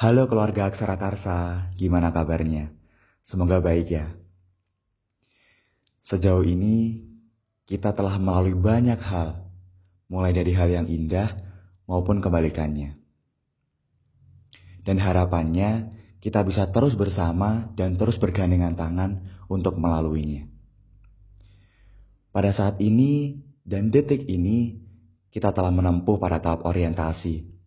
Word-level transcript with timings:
Halo 0.00 0.32
keluarga 0.32 0.72
Aksara 0.72 0.96
Karsa, 0.96 1.68
gimana 1.76 2.08
kabarnya? 2.08 2.72
Semoga 3.28 3.60
baik 3.60 3.92
ya. 3.92 4.16
Sejauh 6.08 6.40
ini, 6.40 7.04
kita 7.68 7.92
telah 7.92 8.16
melalui 8.16 8.56
banyak 8.56 8.96
hal, 8.96 9.44
mulai 10.08 10.32
dari 10.32 10.56
hal 10.56 10.72
yang 10.72 10.88
indah 10.88 11.36
maupun 11.84 12.24
kebalikannya. 12.24 12.96
Dan 14.88 14.96
harapannya, 15.04 15.92
kita 16.24 16.48
bisa 16.48 16.72
terus 16.72 16.96
bersama 16.96 17.68
dan 17.76 18.00
terus 18.00 18.16
bergandengan 18.16 18.80
tangan 18.80 19.28
untuk 19.52 19.76
melaluinya. 19.76 20.48
Pada 22.32 22.56
saat 22.56 22.80
ini 22.80 23.36
dan 23.68 23.92
detik 23.92 24.24
ini, 24.24 24.80
kita 25.28 25.52
telah 25.52 25.68
menempuh 25.68 26.16
pada 26.16 26.40
tahap 26.40 26.64
orientasi, 26.64 27.59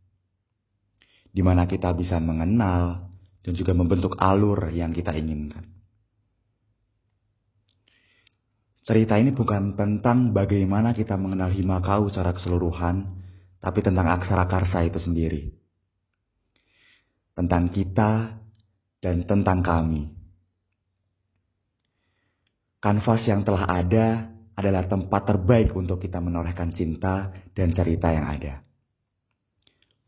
di 1.34 1.42
mana 1.42 1.66
kita 1.66 1.92
bisa 1.98 2.22
mengenal 2.22 3.10
dan 3.42 3.54
juga 3.58 3.74
membentuk 3.74 4.14
alur 4.22 4.70
yang 4.70 4.94
kita 4.94 5.12
inginkan. 5.18 5.66
Cerita 8.84 9.18
ini 9.18 9.34
bukan 9.34 9.74
tentang 9.80 10.36
bagaimana 10.36 10.94
kita 10.94 11.16
mengenal 11.18 11.50
Himakau 11.50 12.12
secara 12.12 12.36
keseluruhan, 12.36 13.16
tapi 13.64 13.80
tentang 13.80 14.12
aksara 14.12 14.46
karsa 14.46 14.84
itu 14.84 15.00
sendiri. 15.00 15.56
Tentang 17.34 17.72
kita 17.72 18.44
dan 19.00 19.24
tentang 19.24 19.64
kami. 19.64 20.12
Kanvas 22.84 23.24
yang 23.24 23.48
telah 23.48 23.64
ada 23.64 24.36
adalah 24.60 24.84
tempat 24.92 25.32
terbaik 25.32 25.72
untuk 25.74 26.04
kita 26.04 26.20
menorehkan 26.20 26.76
cinta 26.76 27.32
dan 27.56 27.72
cerita 27.72 28.12
yang 28.12 28.28
ada. 28.28 28.68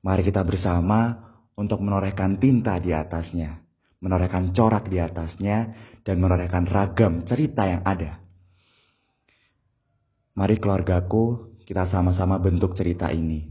Mari 0.05 0.22
kita 0.22 0.45
bersama 0.45 1.18
untuk 1.58 1.82
menorehkan 1.82 2.38
tinta 2.38 2.77
di 2.77 2.94
atasnya, 2.94 3.58
menorehkan 4.05 4.54
corak 4.54 4.86
di 4.86 5.02
atasnya, 5.02 5.73
dan 6.06 6.22
menorehkan 6.22 6.70
ragam 6.70 7.25
cerita 7.25 7.66
yang 7.66 7.81
ada. 7.81 8.22
Mari 10.38 10.62
keluargaku, 10.62 11.58
kita 11.66 11.89
sama-sama 11.89 12.38
bentuk 12.38 12.78
cerita 12.78 13.09
ini. 13.09 13.50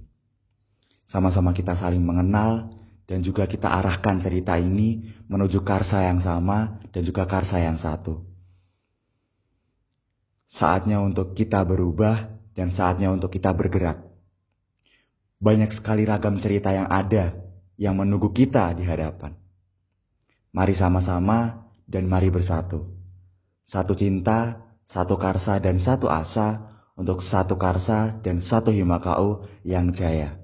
Sama-sama 1.11 1.51
kita 1.51 1.75
saling 1.75 1.99
mengenal, 1.99 2.71
dan 3.11 3.27
juga 3.27 3.51
kita 3.51 3.67
arahkan 3.67 4.23
cerita 4.23 4.55
ini 4.55 5.11
menuju 5.27 5.59
karsa 5.67 6.07
yang 6.07 6.23
sama 6.23 6.81
dan 6.95 7.03
juga 7.03 7.27
karsa 7.27 7.59
yang 7.59 7.83
satu. 7.83 8.23
Saatnya 10.55 11.03
untuk 11.03 11.35
kita 11.35 11.67
berubah 11.67 12.31
dan 12.55 12.71
saatnya 12.71 13.11
untuk 13.11 13.35
kita 13.35 13.51
bergerak. 13.51 14.14
Banyak 15.45 15.77
sekali 15.77 16.09
ragam 16.09 16.41
cerita 16.41 16.73
yang 16.73 16.89
ada 16.89 17.37
yang 17.77 18.01
menunggu 18.01 18.33
kita 18.33 18.73
di 18.73 18.81
hadapan. 18.89 19.37
Mari 20.57 20.73
sama-sama 20.73 21.69
dan 21.85 22.09
mari 22.09 22.33
bersatu. 22.33 22.89
Satu 23.69 23.93
cinta, 23.93 24.65
satu 24.89 25.21
karsa 25.21 25.61
dan 25.61 25.85
satu 25.85 26.09
asa 26.09 26.81
untuk 26.97 27.21
satu 27.21 27.61
karsa 27.61 28.25
dan 28.25 28.41
satu 28.41 28.73
himakau 28.73 29.45
yang 29.69 29.93
jaya. 29.93 30.44